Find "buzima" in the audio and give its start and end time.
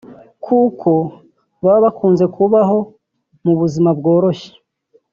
3.59-3.89